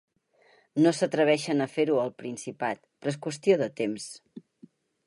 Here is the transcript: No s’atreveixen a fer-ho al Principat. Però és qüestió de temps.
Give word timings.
No 0.85 0.93
s’atreveixen 0.99 1.61
a 1.65 1.69
fer-ho 1.75 1.99
al 2.05 2.11
Principat. 2.23 2.83
Però 3.03 3.17
és 3.17 3.21
qüestió 3.29 3.63
de 3.65 3.71
temps. 3.83 4.11